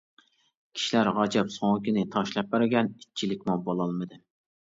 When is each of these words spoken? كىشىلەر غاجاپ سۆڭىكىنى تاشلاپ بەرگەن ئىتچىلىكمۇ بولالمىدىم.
كىشىلەر 0.77 1.09
غاجاپ 1.17 1.51
سۆڭىكىنى 1.57 2.05
تاشلاپ 2.15 2.49
بەرگەن 2.55 2.89
ئىتچىلىكمۇ 2.95 3.59
بولالمىدىم. 3.69 4.25